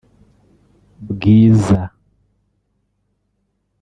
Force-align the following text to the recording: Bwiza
Bwiza 1.09 1.79